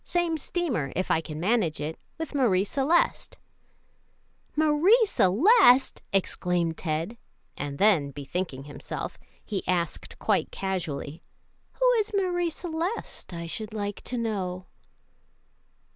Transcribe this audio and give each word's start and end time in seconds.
Same 0.03 0.35
steamer, 0.35 0.91
if 0.95 1.11
I 1.11 1.21
can 1.21 1.39
manage 1.39 1.79
it, 1.79 1.99
with 2.17 2.33
Marie 2.33 2.63
Celeste." 2.63 3.37
"Marie 4.55 5.05
Celeste!" 5.05 6.01
exclaimed 6.11 6.77
Ted; 6.77 7.19
and 7.55 7.77
then, 7.77 8.09
bethinking 8.09 8.63
himself, 8.63 9.19
he 9.45 9.61
asked 9.67 10.17
quite 10.17 10.49
casually, 10.51 11.21
"Who 11.73 11.87
is 11.99 12.13
Marie 12.15 12.49
Celeste, 12.49 13.31
I 13.31 13.45
should 13.45 13.73
like 13.75 14.01
to 14.05 14.17
know?" 14.17 14.65